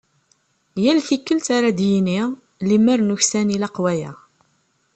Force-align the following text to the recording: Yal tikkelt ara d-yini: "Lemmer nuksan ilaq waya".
Yal 0.83 0.99
tikkelt 1.07 1.47
ara 1.57 1.69
d-yini: 1.77 2.19
"Lemmer 2.69 2.99
nuksan 3.03 3.53
ilaq 3.55 3.75
waya". 3.83 4.11